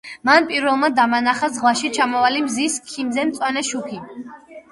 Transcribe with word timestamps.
მან 0.27 0.45
პირველმა 0.51 0.87
დამანახა 0.99 1.49
ზღვაში 1.57 1.91
ჩამავალი 1.97 2.41
მზის 2.45 2.77
ქიმზე 2.87 3.27
მწვანე 3.33 3.63
შუქი. 3.69 4.01